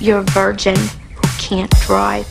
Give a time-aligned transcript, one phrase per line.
[0.00, 2.26] You're a virgin who can't drive.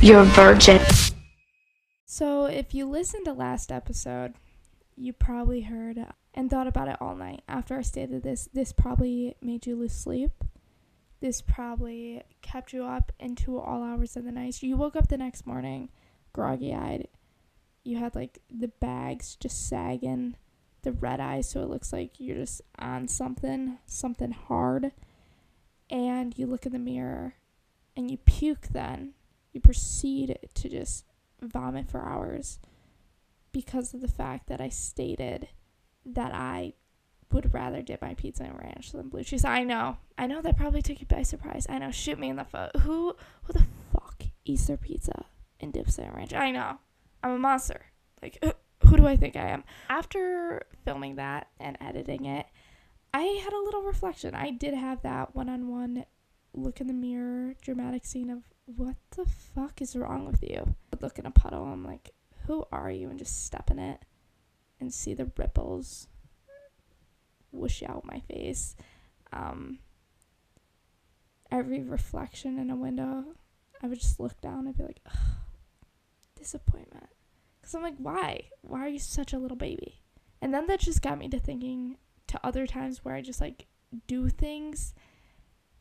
[0.00, 0.80] You're a virgin.
[2.06, 4.34] So, if you listened to last episode,
[4.96, 7.42] you probably heard and thought about it all night.
[7.48, 10.44] After I stated this, this probably made you lose sleep.
[11.20, 14.62] This probably kept you up into all hours of the night.
[14.62, 15.88] You woke up the next morning
[16.32, 17.08] groggy eyed.
[17.82, 20.36] You had like the bags just sagging,
[20.88, 24.92] the red eyes, so it looks like you're just on something, something hard.
[25.90, 27.34] And you look in the mirror
[27.94, 29.12] and you puke then.
[29.52, 31.04] You proceed to just
[31.42, 32.58] vomit for hours
[33.52, 35.48] because of the fact that I stated
[36.06, 36.74] that I
[37.32, 39.44] would rather dip my pizza in ranch than blue cheese.
[39.44, 39.98] I know.
[40.16, 41.66] I know that probably took you by surprise.
[41.68, 41.90] I know.
[41.90, 42.74] Shoot me in the foot.
[42.76, 45.26] Who who the fuck eats their pizza
[45.60, 46.32] and dips it in ranch?
[46.32, 46.78] I know.
[47.22, 47.82] I'm a monster.
[48.22, 48.42] Like
[48.88, 49.64] who do I think I am?
[49.88, 52.46] After filming that and editing it,
[53.12, 54.34] I had a little reflection.
[54.34, 56.04] I did have that one-on-one
[56.54, 60.74] look in the mirror dramatic scene of what the fuck is wrong with you?
[61.00, 61.64] Look in a puddle.
[61.64, 62.10] I'm like,
[62.46, 63.08] who are you?
[63.10, 64.00] And just step in it
[64.80, 66.08] and see the ripples
[67.52, 68.74] whoosh out my face.
[69.32, 69.78] Um,
[71.50, 73.24] every reflection in a window,
[73.82, 75.00] I would just look down and be like,
[76.36, 77.08] disappointment.
[77.68, 78.44] Because I'm like, why?
[78.62, 80.00] Why are you such a little baby?
[80.40, 83.66] And then that just got me to thinking to other times where I just like
[84.06, 84.94] do things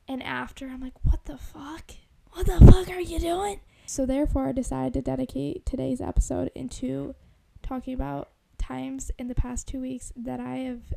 [0.06, 1.92] and after I'm like, what the fuck?
[2.34, 3.62] What the fuck are you doing?
[3.86, 7.16] So therefore I decided to dedicate today's episode into
[7.64, 10.94] talking about times in the past two weeks that I have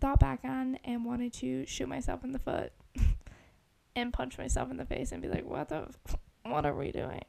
[0.00, 2.72] thought back on and wanted to shoot myself in the foot
[3.94, 6.90] and punch myself in the face and be like, what the, f- what are we
[6.90, 7.22] doing?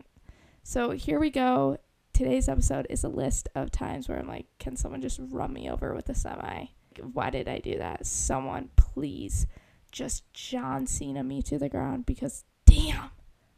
[0.63, 1.77] So here we go.
[2.17, 5.69] Today's episode is a list of times where I'm like, can someone just run me
[5.69, 6.65] over with a semi?
[7.13, 8.07] Why did I do that?
[8.07, 9.45] Someone, please,
[9.91, 13.11] just John Cena me to the ground because damn,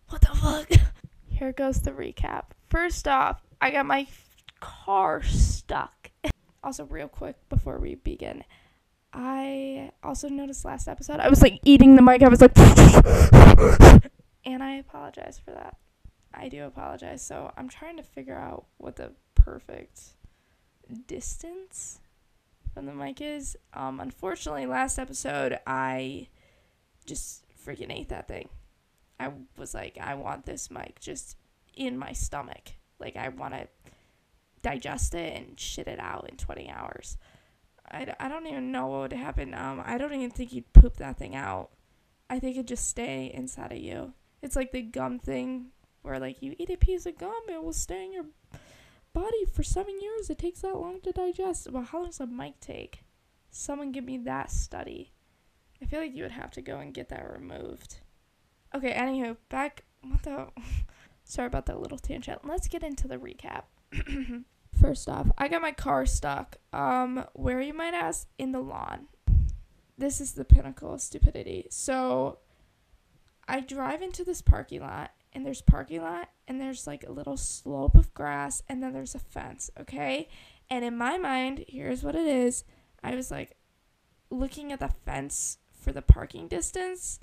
[0.10, 0.70] what the fuck?
[1.26, 2.48] Here goes the recap.
[2.70, 4.08] First off, I got my
[4.60, 6.12] car stuck.
[6.62, 8.44] also, real quick before we begin,
[9.14, 12.24] I also noticed last episode I was like eating the mic.
[12.24, 12.58] I was like,
[14.44, 15.78] and I apologize for that.
[16.34, 17.26] I do apologize.
[17.26, 20.02] So I'm trying to figure out what the perfect
[21.08, 22.00] distance
[22.74, 23.58] from the mic is.
[23.74, 26.28] Um, unfortunately, last episode I
[27.06, 28.50] just freaking ate that thing.
[29.20, 31.36] I was like, I want this mic just
[31.76, 32.74] in my stomach.
[33.00, 33.68] Like I want to
[34.62, 37.18] digest it and shit it out in 20 hours.
[37.92, 39.54] I, I don't even know what would happen.
[39.54, 41.72] Um, I don't even think you'd poop that thing out.
[42.30, 44.14] I think it'd just stay inside of you.
[44.42, 45.72] It's like the gum thing
[46.10, 48.26] where like you eat a piece of gum, it will stay in your
[49.14, 50.30] body for seven years.
[50.30, 51.72] It takes that long to digest.
[51.72, 53.04] Well, how long does a mic take?
[53.52, 55.14] Someone give me that study.
[55.82, 58.00] I feel like you would have to go and get that removed.
[58.76, 59.86] Okay, anywho, back.
[60.02, 60.48] What the?
[61.24, 62.42] Sorry about that little tangent.
[62.44, 63.64] Let's get into the recap.
[64.82, 66.58] First off, I got my car stuck.
[66.74, 68.28] Um, where you might ask?
[68.38, 69.08] In the lawn.
[69.98, 71.68] This is the pinnacle of stupidity.
[71.70, 72.40] So,
[73.48, 77.38] I drive into this parking lot, and there's parking lot, and there's like a little
[77.38, 79.70] slope of grass, and then there's a fence.
[79.80, 80.28] Okay,
[80.70, 82.64] and in my mind, here's what it is.
[83.04, 83.56] I was like
[84.30, 87.20] looking at the fence for the parking distance,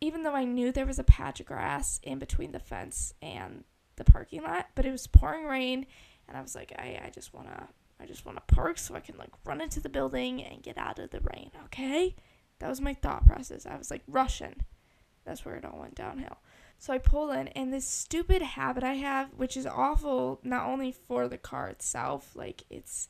[0.00, 3.64] even though I knew there was a patch of grass in between the fence and
[3.96, 5.86] the parking lot, but it was pouring rain
[6.30, 7.68] and I was like, I, I just wanna
[8.00, 10.98] I just wanna park so I can like run into the building and get out
[10.98, 12.14] of the rain, okay?
[12.60, 13.66] That was my thought process.
[13.66, 14.62] I was like rushing.
[15.24, 16.38] That's where it all went downhill.
[16.80, 20.92] So I pull in and this stupid habit I have, which is awful not only
[20.92, 23.08] for the car itself, like it's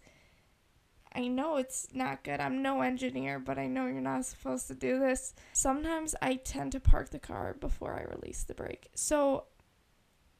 [1.15, 2.41] I know it's not good.
[2.41, 5.35] I'm no engineer, but I know you're not supposed to do this.
[5.53, 8.91] Sometimes I tend to park the car before I release the brake.
[8.97, 9.45] So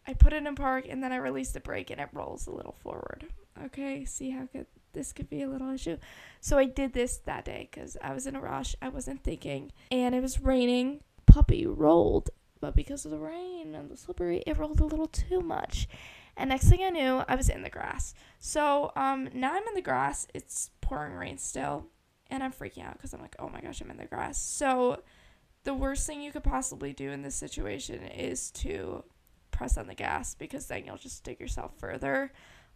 [0.09, 2.53] I put it in park and then I release the brake and it rolls a
[2.53, 3.27] little forward.
[3.65, 5.99] Okay, see how good this could be a little issue.
[6.41, 8.75] So I did this that day because I was in a rush.
[8.83, 11.03] I wasn't thinking, and it was raining.
[11.27, 12.31] Puppy rolled,
[12.61, 15.89] but because of the rain and the slippery, it rolled a little too much.
[16.37, 18.15] And next thing I knew, I was in the grass.
[18.39, 20.27] So um, now I'm in the grass.
[20.35, 21.87] It's pouring rain still,
[22.31, 24.41] and I'm freaking out because I'm like, oh my gosh, I'm in the grass.
[24.41, 25.03] So
[25.65, 29.05] the worst thing you could possibly do in this situation is to
[29.51, 32.33] press on the gas because then you'll just dig yourself further.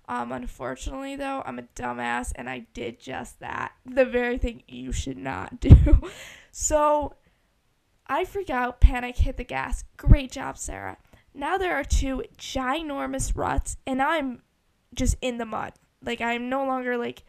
[0.06, 3.72] Um, unfortunately, though, I'm a dumbass and I did just that.
[3.86, 6.02] The very thing you should not do.
[6.52, 7.14] so
[8.06, 9.84] I freak out, panic, hit the gas.
[9.96, 10.98] Great job, Sarah.
[11.32, 14.42] Now there are two ginormous ruts and I'm
[14.94, 15.72] just in the mud.
[16.02, 17.24] Like, I'm no longer like,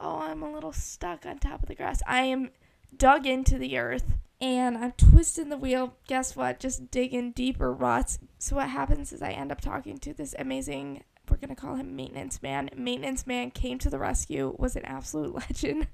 [0.00, 2.02] oh, I'm a little stuck on top of the grass.
[2.06, 2.50] I am
[2.96, 4.04] dug into the earth
[4.40, 5.96] and I'm twisting the wheel.
[6.06, 6.60] Guess what?
[6.60, 8.18] Just digging deeper ruts.
[8.38, 11.96] So what happens is I end up talking to this amazing we're gonna call him
[11.96, 12.70] maintenance man.
[12.76, 15.88] Maintenance man came to the rescue, was an absolute legend.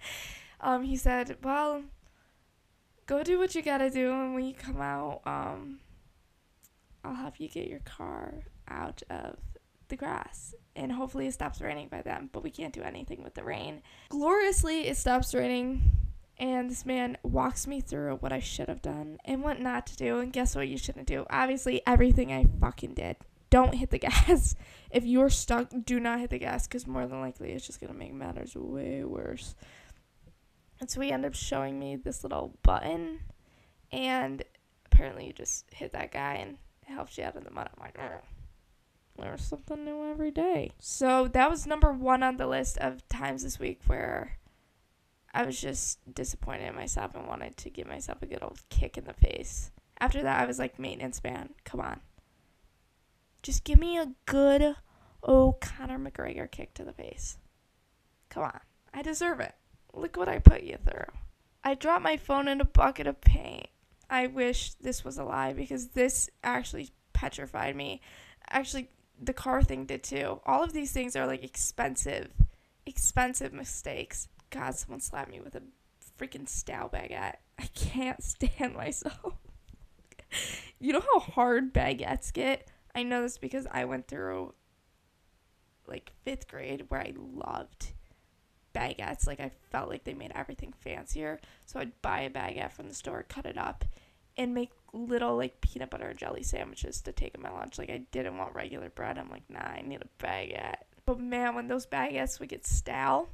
[0.61, 1.83] Um, he said, Well,
[3.07, 5.81] go do what you gotta do and when you come out, um,
[7.05, 8.35] I'll help you get your car
[8.69, 9.37] out of
[9.89, 13.35] the grass and hopefully it stops raining by then, but we can't do anything with
[13.35, 13.83] the rain.
[14.09, 15.83] Gloriously it stops raining
[16.39, 19.97] and this man walks me through what I should have done and what not to
[19.97, 20.19] do.
[20.19, 21.25] And guess what you shouldn't do?
[21.31, 23.17] Obviously, everything I fucking did.
[23.51, 24.57] Don't hit the gas.
[24.91, 27.93] If you're stuck, do not hit the gas because more than likely it's just going
[27.93, 29.55] to make matters way worse.
[30.83, 33.21] And so he ended up showing me this little button,
[33.93, 34.43] and
[34.85, 37.71] apparently you just hit that guy and it helps you out of the mud.
[37.73, 37.97] I'm like,
[39.17, 40.73] there's something new every day.
[40.81, 44.39] So that was number one on the list of times this week where
[45.33, 48.99] I was just disappointed in myself and wanted to give myself a good old kick
[48.99, 49.71] in the face.
[50.01, 52.01] After that, I was like, maintenance man, come on.
[53.45, 54.75] Just give me a good,
[55.23, 57.39] oh, Conor McGregor kick to the face.
[58.31, 58.59] Come on.
[58.93, 59.55] I deserve it.
[59.95, 61.13] Look what I put you through.
[61.65, 63.69] I dropped my phone in a bucket of paint.
[64.11, 68.01] I wish this was a lie because this actually petrified me.
[68.51, 68.91] Actually,
[69.21, 70.41] the car thing did too.
[70.45, 72.31] All of these things are like expensive,
[72.85, 74.29] expensive mistakes.
[74.51, 75.63] God, someone slapped me with a
[76.19, 77.37] freaking style baguette.
[77.59, 79.35] I can't stand myself.
[80.81, 82.69] you know how hard baguettes get?
[82.95, 84.55] I know this because I went through
[85.87, 87.93] like fifth grade where I loved
[88.75, 89.27] baguettes.
[89.27, 91.41] Like I felt like they made everything fancier.
[91.67, 93.85] So I'd buy a baguette from the store, cut it up,
[94.37, 97.79] and make little like peanut butter and jelly sandwiches to take in my lunch.
[97.79, 99.19] Like I didn't want regular bread.
[99.19, 100.83] I'm like, nah, I need a baguette.
[101.05, 103.29] But man, when those baguettes would get stale,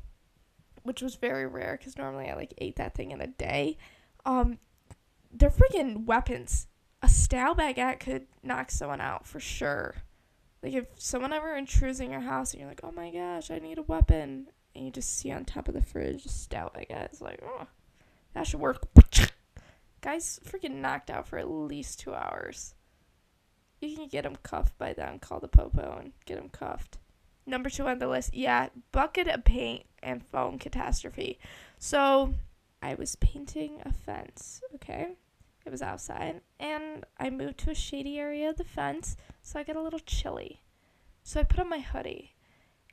[0.83, 3.77] which was very rare because normally I like ate that thing in a day.
[4.25, 4.59] Um,
[5.33, 6.67] they're freaking weapons.
[7.03, 9.95] A stale baguette could knock someone out for sure.
[10.63, 13.59] Like if someone ever intrudes in your house and you're like, oh my gosh, I
[13.59, 14.49] need a weapon,
[14.79, 17.21] and you just see on top of the fridge stout, I guess.
[17.21, 17.67] like, oh,
[18.33, 18.87] that should work.
[20.01, 22.75] Guys freaking knocked out for at least two hours.
[23.81, 25.19] You can get them cuffed by then.
[25.19, 26.99] Call the popo and get them cuffed.
[27.45, 31.39] Number two on the list, yeah, bucket of paint and phone catastrophe.
[31.79, 32.35] So
[32.81, 35.17] I was painting a fence, okay?
[35.65, 39.65] It was outside, and I moved to a shady area of the fence, so I
[39.65, 40.63] got a little chilly.
[41.23, 42.35] So I put on my hoodie,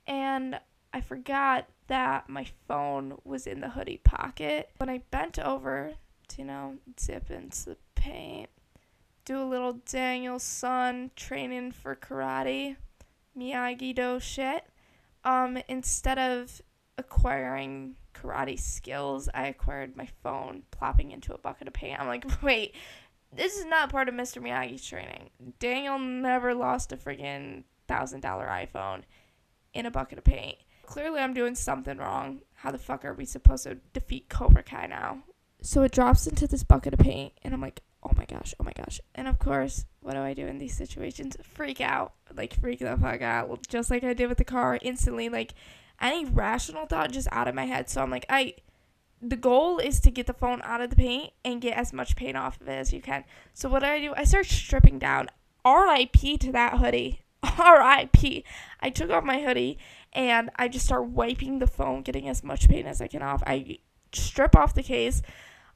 [0.07, 0.59] and
[0.95, 4.69] I forgot that my phone was in the hoodie pocket.
[4.77, 5.91] When I bent over
[6.29, 8.49] to, you know, dip into the paint,
[9.25, 12.77] do a little Daniel-san training for karate
[13.37, 14.63] Miyagi Do shit.
[15.25, 16.61] Um, instead of
[16.97, 21.99] acquiring karate skills, I acquired my phone plopping into a bucket of paint.
[21.99, 22.73] I'm like, wait,
[23.35, 24.41] this is not part of Mr.
[24.41, 25.29] Miyagi's training.
[25.59, 29.01] Daniel never lost a friggin' thousand dollar iPhone
[29.73, 30.55] in a bucket of paint.
[30.85, 32.41] Clearly, I'm doing something wrong.
[32.55, 35.23] How the fuck are we supposed to defeat Cobra Kai now?
[35.61, 38.63] So it drops into this bucket of paint, and I'm like, oh my gosh, oh
[38.63, 39.01] my gosh.
[39.15, 41.37] And of course, what do I do in these situations?
[41.41, 42.13] Freak out.
[42.35, 43.67] Like, freak the fuck out.
[43.67, 45.53] Just like I did with the car, instantly, like,
[45.99, 47.89] any rational thought just out of my head.
[47.89, 48.55] So I'm like, I.
[49.21, 52.15] The goal is to get the phone out of the paint and get as much
[52.15, 53.23] paint off of it as you can.
[53.53, 54.13] So what do I do?
[54.15, 55.29] I start stripping down.
[55.63, 56.37] R.I.P.
[56.39, 57.21] to that hoodie.
[57.57, 58.43] R.I.P.
[58.79, 59.77] I took off my hoodie
[60.13, 63.43] and I just start wiping the phone, getting as much paint as I can off.
[63.45, 63.79] I
[64.13, 65.21] strip off the case.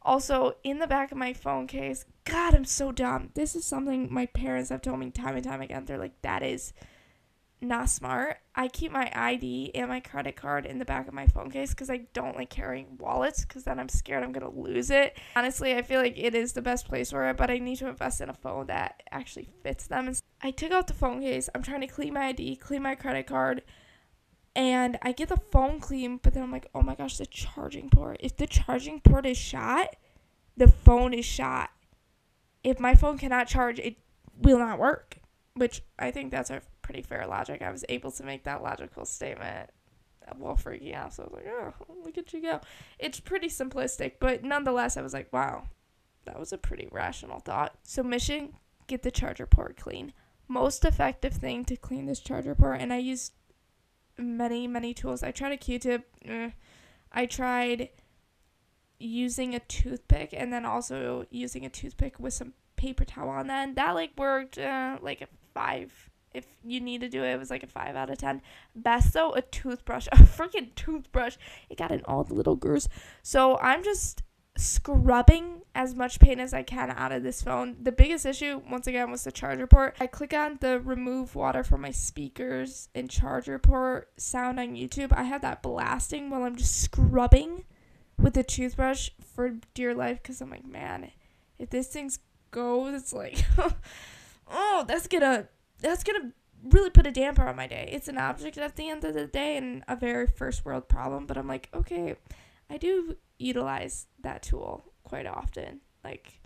[0.01, 3.31] Also, in the back of my phone case, God, I'm so dumb.
[3.33, 5.85] This is something my parents have told me time and time again.
[5.85, 6.73] They're like, that is
[7.61, 8.37] not smart.
[8.55, 11.71] I keep my ID and my credit card in the back of my phone case
[11.71, 15.17] because I don't like carrying wallets because then I'm scared I'm going to lose it.
[15.35, 17.87] Honestly, I feel like it is the best place for it, but I need to
[17.87, 20.11] invest in a phone that actually fits them.
[20.41, 21.49] I took out the phone case.
[21.53, 23.63] I'm trying to clean my ID, clean my credit card,
[24.55, 27.89] and I get the phone clean, but then I'm like, oh my gosh, the charging
[27.89, 28.17] port.
[28.19, 29.95] If the charging port is shot,
[30.57, 31.69] the phone is shot.
[32.63, 33.97] If my phone cannot charge, it
[34.37, 35.17] will not work.
[35.55, 37.61] Which I think that's a pretty fair logic.
[37.61, 39.69] I was able to make that logical statement
[40.37, 41.13] while freaking out.
[41.13, 42.61] So I was like, oh, look at you go.
[42.97, 45.65] It's pretty simplistic, but nonetheless, I was like, wow,
[46.25, 47.75] that was a pretty rational thought.
[47.83, 48.53] So, mission
[48.87, 50.13] get the charger port clean.
[50.47, 53.33] Most effective thing to clean this charger port, and I used
[54.17, 55.21] many, many tools.
[55.21, 56.07] I tried a Q-tip.
[56.25, 56.49] Eh.
[57.11, 57.89] I tried
[58.97, 63.67] using a toothpick and then also using a toothpick with some paper towel on that.
[63.67, 66.08] And that like worked uh, like a five.
[66.33, 68.41] If you need to do it, it was like a five out of ten.
[68.75, 71.37] Best though, a toothbrush, a freaking toothbrush.
[71.69, 72.89] It got in all the little grooves.
[73.23, 74.23] So I'm just
[74.59, 77.77] scrubbing as much paint as I can out of this phone.
[77.81, 79.95] The biggest issue, once again, was the charger port.
[79.99, 85.13] I click on the remove water from my speakers and charger port sound on YouTube.
[85.13, 87.63] I have that blasting while I'm just scrubbing
[88.17, 91.11] with a toothbrush for dear life because I'm like, man,
[91.57, 92.11] if this thing
[92.51, 93.45] goes, it's like,
[94.47, 95.47] oh, that's gonna,
[95.81, 96.31] that's gonna
[96.63, 97.89] really put a damper on my day.
[97.91, 101.25] It's an object at the end of the day and a very first world problem,
[101.25, 102.15] but I'm like, okay,
[102.69, 105.81] I do utilize that tool quite often.
[106.03, 106.41] Like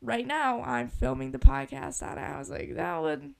[0.00, 2.22] right now, I'm filming the podcast on it.
[2.22, 3.34] I was like, that would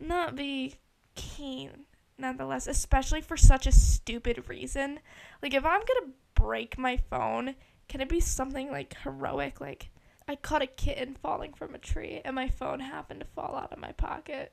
[0.00, 0.74] not be
[1.14, 1.70] keen,
[2.18, 5.00] nonetheless, especially for such a stupid reason.
[5.42, 7.54] Like, if I'm gonna break my phone,
[7.88, 9.60] can it be something like heroic?
[9.60, 9.90] Like,
[10.28, 13.72] I caught a kitten falling from a tree and my phone happened to fall out
[13.72, 14.52] of my pocket.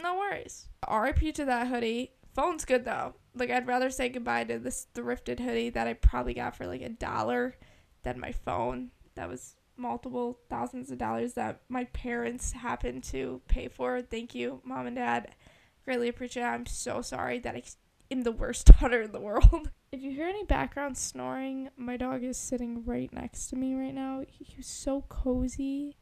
[0.00, 0.68] No worries.
[0.90, 2.12] RIP to that hoodie.
[2.34, 3.14] Phone's good though.
[3.34, 6.82] Like I'd rather say goodbye to this thrifted hoodie that I probably got for like
[6.82, 7.56] a dollar
[8.02, 8.90] than my phone.
[9.16, 14.02] That was multiple thousands of dollars that my parents happened to pay for.
[14.02, 15.34] Thank you, mom and dad.
[15.84, 16.46] Greatly appreciate it.
[16.46, 17.62] I'm so sorry that I
[18.10, 19.70] am the worst daughter in the world.
[19.92, 23.94] if you hear any background snoring, my dog is sitting right next to me right
[23.94, 24.22] now.
[24.28, 25.96] He was so cozy.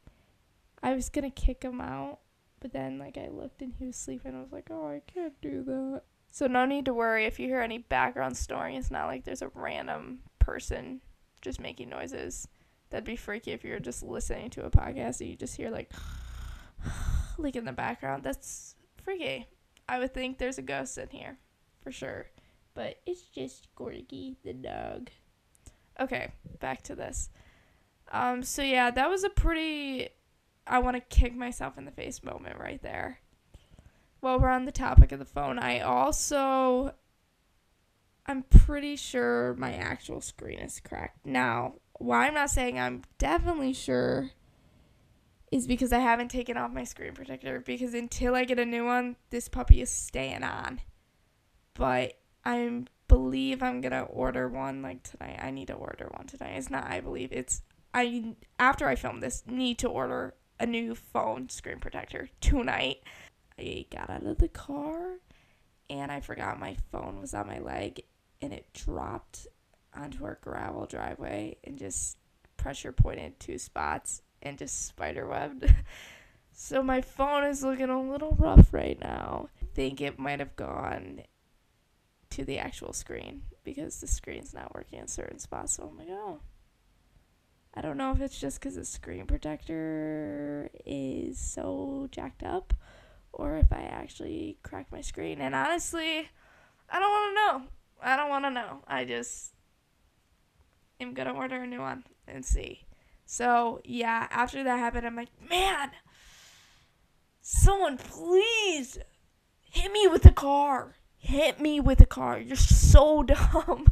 [0.83, 2.19] I was gonna kick him out,
[2.59, 4.35] but then like I looked and he was sleeping.
[4.35, 6.01] I was like, oh, I can't do that.
[6.31, 8.75] So no need to worry if you hear any background snoring.
[8.75, 11.01] It's not like there's a random person
[11.41, 12.47] just making noises.
[12.89, 15.91] That'd be freaky if you're just listening to a podcast and you just hear like
[17.37, 18.23] like in the background.
[18.23, 19.47] That's freaky.
[19.89, 21.37] I would think there's a ghost in here
[21.81, 22.27] for sure.
[22.73, 25.09] But it's just Gorky the dog.
[25.99, 27.29] Okay, back to this.
[28.11, 30.09] Um so yeah, that was a pretty
[30.69, 33.19] I want to kick myself in the face moment right there
[34.19, 36.93] while we're on the topic of the phone, I also
[38.25, 41.25] I'm pretty sure my actual screen is cracked.
[41.25, 44.31] Now, why I'm not saying I'm definitely sure
[45.49, 48.85] is because I haven't taken off my screen protector because until I get a new
[48.85, 50.81] one, this puppy is staying on.
[51.73, 55.39] But I believe I'm going to order one like tonight.
[55.41, 56.55] I need to order one tonight.
[56.57, 57.31] It's not I believe.
[57.31, 57.61] It's
[57.93, 62.97] I after I film this need to order a new phone screen protector tonight
[63.59, 65.17] I got out of the car
[65.89, 68.03] and I forgot my phone was on my leg
[68.41, 69.47] and it dropped
[69.95, 72.17] onto our gravel driveway and just
[72.55, 75.73] pressure pointed two spots and just spider webbed.
[76.51, 79.49] so my phone is looking a little rough right now.
[79.61, 81.21] I think it might have gone
[82.31, 85.75] to the actual screen because the screen's not working in certain spots.
[85.75, 86.39] So I'm like, oh.
[87.77, 92.73] I don't know if it's just because the screen protector is so jacked up
[93.31, 95.39] or if I actually crack my screen.
[95.41, 96.27] And honestly,
[96.89, 97.69] I don't want to know.
[98.01, 98.79] I don't want to know.
[98.87, 99.53] I just
[100.99, 102.87] am going to order a new one and see.
[103.27, 105.91] So, yeah, after that happened, I'm like, man,
[107.41, 108.97] someone please
[109.69, 110.95] hit me with a car.
[111.19, 112.39] Hit me with a car.
[112.39, 113.21] You're so
[113.53, 113.85] dumb.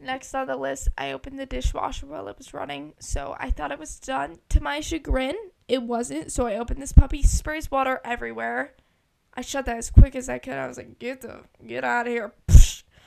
[0.00, 3.70] Next on the list, I opened the dishwasher while it was running, so I thought
[3.70, 4.38] it was done.
[4.48, 5.36] To my chagrin,
[5.68, 6.32] it wasn't.
[6.32, 8.74] So I opened this puppy, sprays water everywhere.
[9.34, 10.54] I shut that as quick as I could.
[10.54, 12.32] I was like, get the get out of here.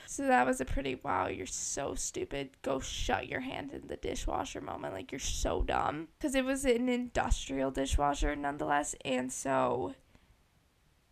[0.06, 2.50] So that was a pretty wow, you're so stupid.
[2.62, 4.94] Go shut your hand in the dishwasher moment.
[4.94, 6.06] Like you're so dumb.
[6.20, 8.94] Cause it was an industrial dishwasher nonetheless.
[9.04, 9.94] And so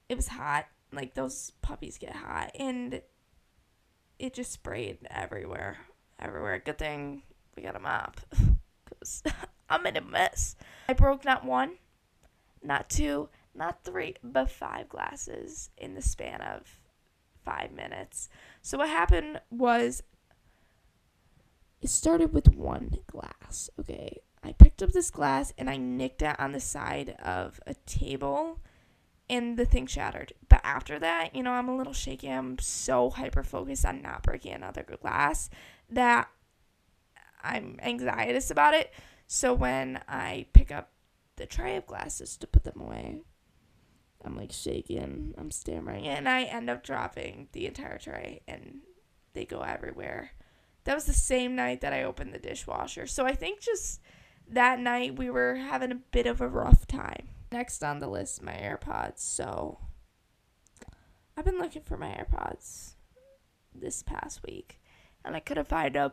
[0.08, 0.66] it was hot.
[0.92, 2.52] Like those puppies get hot.
[2.54, 3.02] And
[4.22, 5.78] it just sprayed everywhere.
[6.20, 6.62] Everywhere.
[6.64, 7.22] Good thing
[7.56, 8.20] we got a mop.
[8.98, 9.22] Cause
[9.68, 10.54] I'm in a mess.
[10.88, 11.72] I broke not one,
[12.62, 16.78] not two, not three, but five glasses in the span of
[17.44, 18.28] five minutes.
[18.62, 20.04] So what happened was
[21.80, 23.70] it started with one glass.
[23.80, 24.20] Okay.
[24.44, 28.60] I picked up this glass and I nicked it on the side of a table
[29.32, 30.34] and the thing shattered.
[30.48, 32.30] But after that, you know, I'm a little shaky.
[32.30, 35.48] I'm so hyper focused on not breaking another glass
[35.88, 36.28] that
[37.42, 38.92] I'm anxious about it.
[39.26, 40.90] So when I pick up
[41.36, 43.22] the tray of glasses to put them away,
[44.22, 48.80] I'm like shaking, I'm stammering, and I end up dropping the entire tray and
[49.32, 50.32] they go everywhere.
[50.84, 53.06] That was the same night that I opened the dishwasher.
[53.06, 54.00] So I think just
[54.46, 57.28] that night we were having a bit of a rough time.
[57.52, 59.18] Next on the list, my AirPods.
[59.18, 59.78] So
[61.36, 62.94] I've been looking for my AirPods
[63.74, 64.80] this past week
[65.22, 66.12] and I couldn't find them.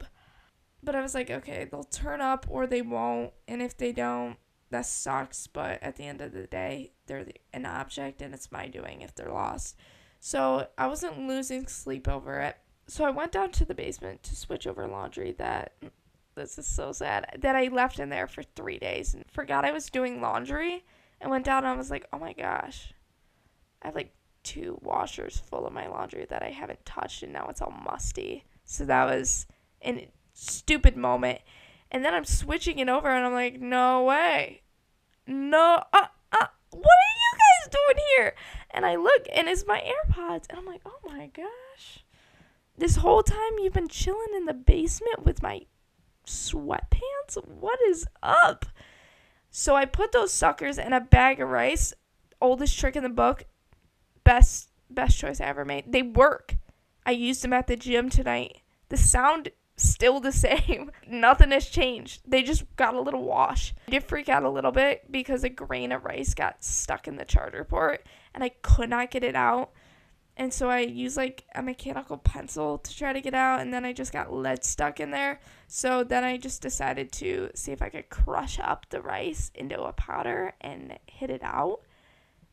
[0.84, 3.32] But I was like, okay, they'll turn up or they won't.
[3.48, 4.36] And if they don't,
[4.70, 8.68] that sucks, but at the end of the day, they're an object and it's my
[8.68, 9.78] doing if they're lost.
[10.20, 12.58] So I wasn't losing sleep over it.
[12.88, 15.74] So I went down to the basement to switch over laundry that
[16.36, 19.72] this is so sad that I left in there for three days and forgot I
[19.72, 20.84] was doing laundry
[21.22, 22.94] and went down and I was like, oh my gosh,
[23.82, 27.48] I have like two washers full of my laundry that I haven't touched and now
[27.50, 28.46] it's all musty.
[28.66, 29.48] So that was
[29.84, 31.40] a stupid moment.
[31.92, 34.62] And then I'm switching it over and I'm like, no way.
[35.26, 38.36] No, uh, uh, what are you guys doing here?
[38.72, 42.04] And I look and it's my AirPods and I'm like, oh my gosh.
[42.78, 45.66] This whole time you've been chilling in the basement with my
[46.30, 47.36] sweatpants?
[47.46, 48.66] What is up?
[49.52, 51.94] So I put those suckers in a bag of rice.
[52.42, 53.46] Oldest trick in the book.
[54.24, 55.92] Best best choice I ever made.
[55.92, 56.56] They work.
[57.06, 58.62] I used them at the gym tonight.
[58.90, 60.92] The sound still the same.
[61.08, 62.22] Nothing has changed.
[62.28, 63.74] They just got a little wash.
[63.88, 67.16] I did freak out a little bit because a grain of rice got stuck in
[67.16, 69.72] the charger port and I could not get it out.
[70.40, 73.84] And so I used like a mechanical pencil to try to get out, and then
[73.84, 75.42] I just got lead stuck in there.
[75.68, 79.84] So then I just decided to see if I could crush up the rice into
[79.84, 81.82] a powder and hit it out.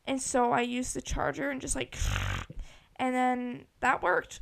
[0.04, 1.96] And so I used the charger and just like,
[2.96, 4.40] and then that worked.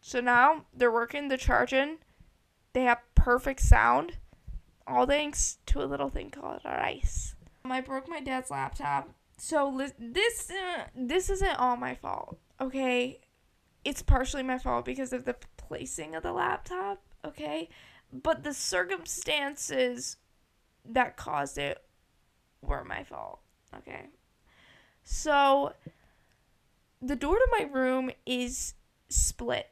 [0.00, 1.98] So now they're working the charging.
[2.72, 4.18] They have perfect sound,
[4.86, 7.34] all thanks to a little thing called rice.
[7.64, 9.10] I broke my dad's laptop.
[9.38, 13.20] So this uh, this isn't all my fault okay,
[13.84, 17.68] it's partially my fault because of the placing of the laptop, okay?
[18.12, 20.16] But the circumstances
[20.84, 21.82] that caused it
[22.62, 23.40] were my fault,
[23.76, 24.06] okay?
[25.02, 25.72] So
[27.00, 28.74] the door to my room is
[29.08, 29.68] split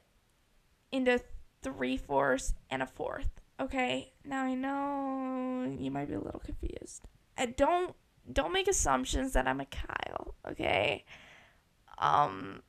[0.93, 1.21] into
[1.63, 3.29] three fourths and a fourth.
[3.59, 7.03] Okay, now I know you might be a little confused.
[7.37, 7.95] I don't
[8.33, 10.35] don't make assumptions that I'm a Kyle.
[10.49, 11.05] Okay,
[11.99, 12.63] um,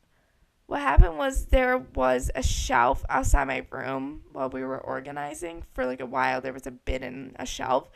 [0.68, 5.86] what happened was there was a shelf outside my room while we were organizing for
[5.86, 6.42] like a while.
[6.42, 7.90] There was a bit in a shelf.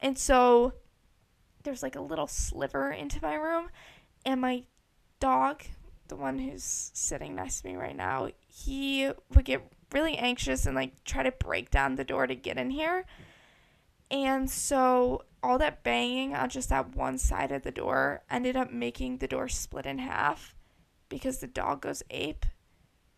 [0.00, 0.74] And so
[1.64, 3.70] there's like a little sliver into my room.
[4.24, 4.64] And my
[5.18, 5.64] dog,
[6.08, 10.76] the one who's sitting next to me right now, he would get really anxious and
[10.76, 13.04] like try to break down the door to get in here.
[14.12, 18.70] And so all that banging on just that one side of the door ended up
[18.70, 20.54] making the door split in half
[21.12, 22.46] because the dog goes ape.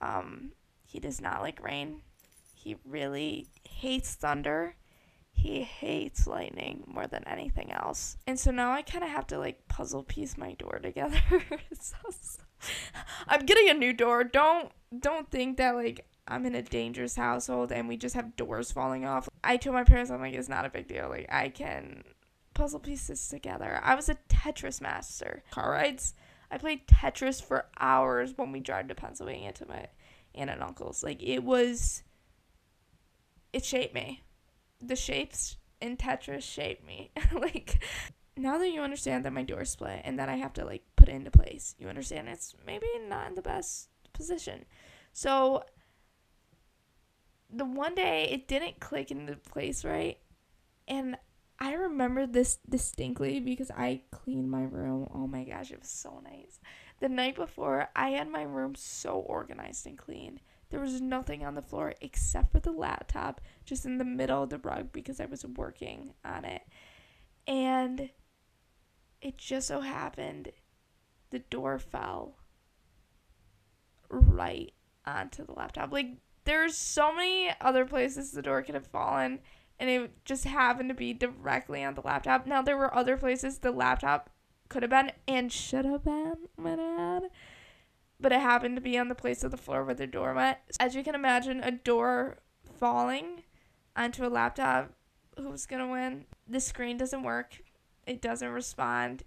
[0.00, 0.50] Um,
[0.85, 2.00] he does not like rain.
[2.52, 4.74] He really hates thunder.
[5.30, 8.16] He hates lightning more than anything else.
[8.26, 11.20] And so now I kind of have to like puzzle piece my door together.
[11.78, 11.94] so,
[13.28, 14.24] I'm getting a new door.
[14.24, 18.72] Don't don't think that like I'm in a dangerous household and we just have doors
[18.72, 19.28] falling off.
[19.44, 21.09] I told my parents I'm like it's not a big deal.
[21.09, 22.02] Like I can
[22.54, 23.80] puzzle pieces together.
[23.85, 25.44] I was a Tetris master.
[25.52, 26.14] Car rides
[26.50, 29.87] I played Tetris for hours when we drive to Pennsylvania to my
[30.35, 31.02] aunt and uncle's.
[31.02, 32.02] Like it was
[33.52, 34.22] it shaped me.
[34.80, 37.11] The shapes in Tetris shaped me.
[37.33, 37.83] like
[38.37, 41.09] now that you understand that my door split and that I have to like put
[41.09, 44.64] it into place, you understand it's maybe not in the best position.
[45.12, 45.64] So
[47.50, 50.18] the one day it didn't click into place right
[50.88, 51.16] and
[51.59, 55.09] I remember this distinctly because I cleaned my room.
[55.14, 56.61] Oh my gosh, it was so nice.
[57.01, 60.40] The night before, I had my room so organized and clean.
[60.71, 64.51] There was nothing on the floor except for the laptop just in the middle of
[64.51, 66.62] the rug because I was working on it.
[67.47, 68.11] And
[69.21, 70.51] it just so happened
[71.31, 72.37] the door fell
[74.09, 74.73] right
[75.07, 75.93] onto the laptop.
[75.93, 79.40] Like, there's so many other places the door could have fallen
[79.78, 82.46] and it just happened to be directly on the laptop.
[82.46, 84.30] Now there were other places the laptop
[84.68, 87.24] could have been and should have been, might add.
[88.20, 90.58] But it happened to be on the place of the floor where the door went.
[90.78, 92.38] As you can imagine, a door
[92.78, 93.42] falling
[93.96, 94.92] onto a laptop,
[95.37, 96.24] who's gonna win?
[96.48, 97.62] The screen doesn't work.
[98.06, 99.24] It doesn't respond.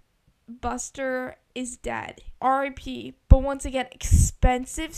[0.48, 2.22] Buster is dead.
[2.42, 3.14] RIP.
[3.28, 4.94] But once again, expensive,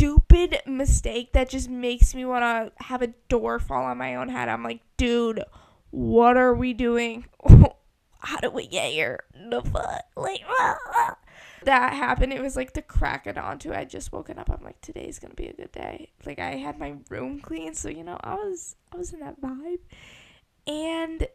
[0.00, 4.30] stupid mistake that just makes me want to have a door fall on my own
[4.30, 4.48] head.
[4.48, 5.44] I'm like, dude,
[5.90, 7.26] what are we doing?
[8.20, 9.20] How did we get here?
[9.50, 10.04] The fuck?
[10.16, 10.40] Like,
[11.64, 12.32] that happened.
[12.32, 13.74] It was like the crack of dawn too.
[13.74, 14.50] I just woken up.
[14.50, 16.08] I'm like, today's gonna be a good day.
[16.24, 19.38] Like I had my room clean, so you know, I was I was in that
[19.38, 19.80] vibe.
[20.66, 21.28] And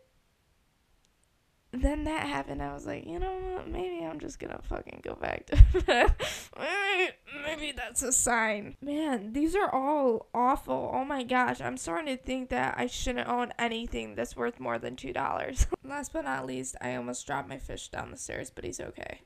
[1.81, 2.61] then that happened.
[2.61, 3.67] I was like, you know what?
[3.67, 6.13] Maybe I'm just gonna fucking go back to
[6.57, 7.11] maybe,
[7.45, 8.75] maybe that's a sign.
[8.81, 10.91] Man, these are all awful.
[10.93, 14.77] Oh my gosh, I'm starting to think that I shouldn't own anything that's worth more
[14.77, 15.67] than two dollars.
[15.83, 19.21] Last but not least, I almost dropped my fish down the stairs, but he's okay.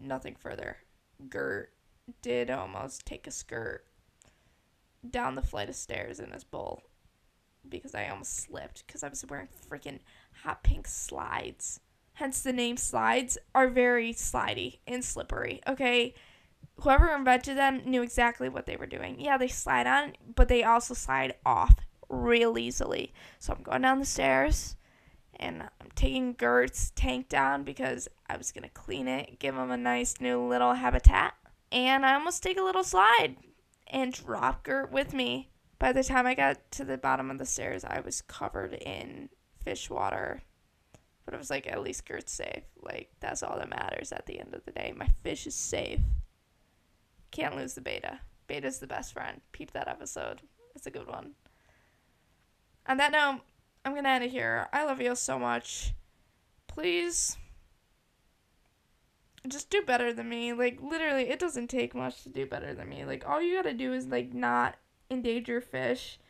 [0.00, 0.78] Nothing further.
[1.28, 1.72] Gert
[2.22, 3.84] did almost take a skirt
[5.10, 6.82] down the flight of stairs in his bowl
[7.68, 10.00] because I almost slipped because I was wearing freaking
[10.42, 11.80] hot pink slides.
[12.14, 15.60] Hence the name slides are very slidey and slippery.
[15.66, 16.14] Okay.
[16.80, 19.18] Whoever invented them knew exactly what they were doing.
[19.18, 21.74] Yeah, they slide on, but they also slide off
[22.08, 23.12] real easily.
[23.38, 24.76] So I'm going down the stairs
[25.38, 29.70] and I'm taking Gert's tank down because I was going to clean it, give him
[29.70, 31.34] a nice new little habitat.
[31.72, 33.36] And I almost take a little slide
[33.86, 35.50] and drop Gert with me.
[35.78, 39.28] By the time I got to the bottom of the stairs, I was covered in
[39.66, 40.42] fish water.
[41.24, 42.62] But it was like, at least Gert's safe.
[42.80, 44.94] Like, that's all that matters at the end of the day.
[44.96, 45.98] My fish is safe.
[47.32, 48.20] Can't lose the betta.
[48.46, 49.40] Betta's the best friend.
[49.50, 50.42] Peep that episode.
[50.76, 51.32] It's a good one.
[52.86, 53.40] On that note,
[53.84, 54.68] I'm going to end it here.
[54.72, 55.94] I love you so much.
[56.68, 57.36] Please
[59.48, 60.52] just do better than me.
[60.52, 63.04] Like literally, it doesn't take much to do better than me.
[63.04, 64.76] Like all you got to do is like not
[65.10, 66.20] endanger fish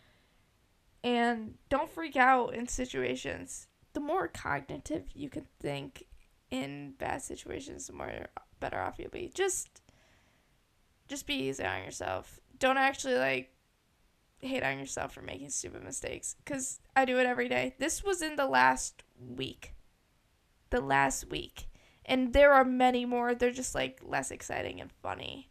[1.07, 3.69] and don't freak out in situations.
[3.93, 6.03] The more cognitive you can think
[6.51, 8.27] in bad situations, the more
[8.59, 9.31] better off you'll be.
[9.33, 9.83] Just
[11.07, 12.41] just be easy on yourself.
[12.59, 13.53] Don't actually like
[14.41, 17.77] hate on yourself for making stupid mistakes cuz I do it every day.
[17.79, 19.75] This was in the last week.
[20.71, 21.69] The last week.
[22.05, 23.33] And there are many more.
[23.33, 25.51] They're just like less exciting and funny.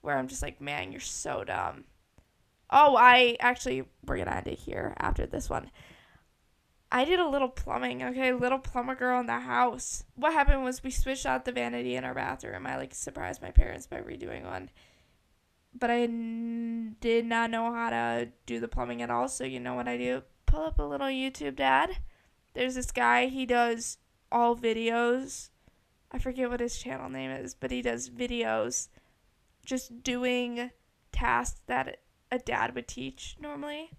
[0.00, 1.84] Where I'm just like, man, you're so dumb.
[2.70, 5.70] Oh, I actually, we're going to end it here after this one.
[6.92, 8.32] I did a little plumbing, okay?
[8.32, 10.04] Little plumber girl in the house.
[10.14, 12.66] What happened was we switched out the vanity in our bathroom.
[12.66, 14.70] I like surprised my parents by redoing one.
[15.72, 19.28] But I n- did not know how to do the plumbing at all.
[19.28, 20.22] So, you know what I do?
[20.46, 21.98] Pull up a little YouTube dad.
[22.54, 23.98] There's this guy, he does
[24.32, 25.50] all videos.
[26.10, 28.88] I forget what his channel name is, but he does videos
[29.64, 30.70] just doing
[31.12, 31.98] tasks that
[32.30, 33.90] a dad would teach normally.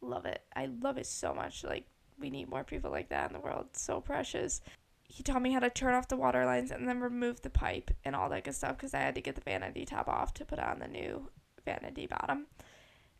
[0.00, 0.42] Love it.
[0.54, 1.64] I love it so much.
[1.64, 1.86] Like,
[2.18, 3.68] we need more people like that in the world.
[3.72, 4.60] So precious.
[5.02, 7.90] He taught me how to turn off the water lines and then remove the pipe
[8.04, 10.44] and all that good stuff because I had to get the vanity top off to
[10.44, 11.28] put on the new
[11.64, 12.46] vanity bottom.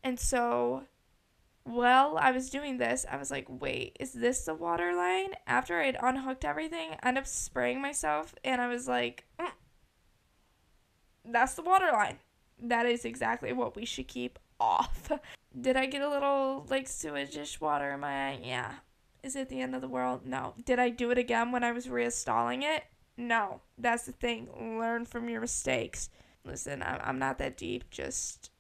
[0.05, 0.85] And so,
[1.65, 5.31] while I was doing this, I was like, wait, is this the water line?
[5.47, 9.51] After I'd unhooked everything, I ended up spraying myself and I was like, mm,
[11.25, 12.19] that's the water line
[12.63, 15.11] that is exactly what we should keep off.
[15.59, 18.41] Did I get a little like sewage water in my eye?
[18.43, 18.73] Yeah.
[19.23, 20.25] Is it the end of the world?
[20.25, 20.55] No.
[20.65, 22.85] Did I do it again when I was reinstalling it?
[23.17, 23.61] No.
[23.77, 24.49] That's the thing.
[24.79, 26.09] Learn from your mistakes.
[26.45, 27.91] Listen, I'm, I'm not that deep.
[27.91, 28.51] Just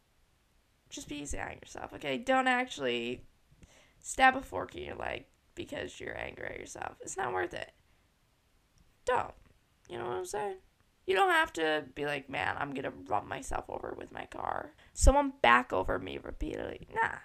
[0.90, 2.18] just be easy on yourself, okay?
[2.18, 3.22] Don't actually
[4.00, 6.96] stab a fork in your leg because you're angry at yourself.
[7.00, 7.70] It's not worth it.
[9.04, 9.32] Don't.
[9.88, 10.56] You know what I'm saying?
[11.06, 14.74] You don't have to be like, man, I'm gonna run myself over with my car.
[14.92, 16.88] Someone back over me repeatedly.
[16.94, 17.18] Nah.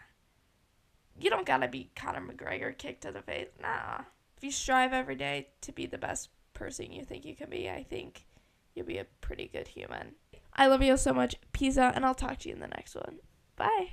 [1.19, 3.49] You don't gotta be Conor McGregor kicked to the face.
[3.61, 4.01] Nah.
[4.37, 7.69] If you strive every day to be the best person you think you can be,
[7.69, 8.25] I think
[8.73, 10.15] you'll be a pretty good human.
[10.53, 11.35] I love you so much.
[11.51, 13.19] Peace out, and I'll talk to you in the next one.
[13.55, 13.91] Bye.